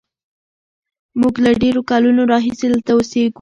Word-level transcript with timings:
موږ 1.21 1.35
له 1.45 1.51
ډېرو 1.61 1.81
کلونو 1.91 2.21
راهیسې 2.31 2.65
دلته 2.71 2.91
اوسېږو. 2.93 3.29